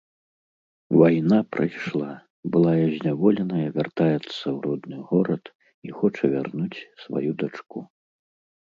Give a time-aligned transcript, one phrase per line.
[1.01, 2.09] Вайна прайшла,
[2.55, 5.43] былая зняволеная вяртаецца ў родны горад
[5.91, 7.79] і хоча вярнуць сваю дачку.